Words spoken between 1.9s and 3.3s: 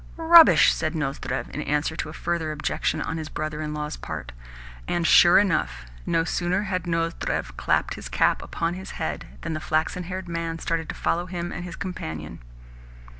to a further objection on his